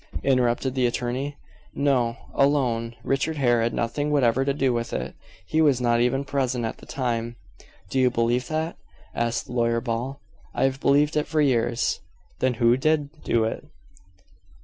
interrupted 0.23 0.73
the 0.73 0.87
attorney. 0.87 1.37
"No: 1.75 2.17
alone. 2.33 2.95
Richard 3.03 3.37
Hare 3.37 3.61
had 3.61 3.71
nothing 3.71 4.09
whatever 4.09 4.43
to 4.43 4.51
do 4.51 4.73
with 4.73 4.93
it. 4.93 5.13
He 5.45 5.61
was 5.61 5.79
not 5.79 6.01
even 6.01 6.25
present 6.25 6.65
at 6.65 6.79
the 6.79 6.87
time." 6.87 7.35
"Do 7.91 7.99
you 7.99 8.09
believe 8.09 8.47
that?" 8.47 8.77
asked 9.13 9.47
Lawyer 9.47 9.79
Ball. 9.79 10.19
"I 10.55 10.63
have 10.63 10.79
believed 10.79 11.15
it 11.15 11.27
for 11.27 11.39
years." 11.39 11.99
"Then 12.39 12.55
who 12.55 12.77
did 12.77 13.11
do 13.23 13.43
it?" 13.43 13.63